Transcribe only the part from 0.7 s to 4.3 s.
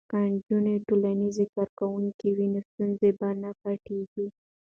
ټولنیزې کارکوونکې وي نو ستونزې به نه پټیږي.